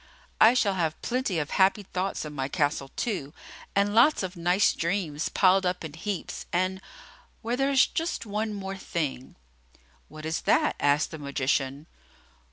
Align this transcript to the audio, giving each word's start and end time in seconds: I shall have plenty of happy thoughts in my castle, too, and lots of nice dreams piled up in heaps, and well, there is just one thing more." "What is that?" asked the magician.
I 0.39 0.55
shall 0.55 0.73
have 0.73 0.99
plenty 1.03 1.37
of 1.37 1.51
happy 1.51 1.83
thoughts 1.83 2.25
in 2.25 2.33
my 2.33 2.47
castle, 2.47 2.89
too, 2.95 3.35
and 3.75 3.93
lots 3.93 4.23
of 4.23 4.35
nice 4.35 4.73
dreams 4.73 5.29
piled 5.29 5.63
up 5.63 5.83
in 5.85 5.93
heaps, 5.93 6.47
and 6.51 6.81
well, 7.43 7.55
there 7.55 7.69
is 7.69 7.85
just 7.85 8.25
one 8.25 8.59
thing 8.79 9.23
more." 9.27 9.35
"What 10.07 10.25
is 10.25 10.41
that?" 10.49 10.75
asked 10.79 11.11
the 11.11 11.19
magician. 11.19 11.85